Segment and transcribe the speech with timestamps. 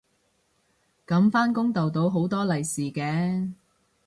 [1.05, 3.53] 噉返工逗到好多利是嘅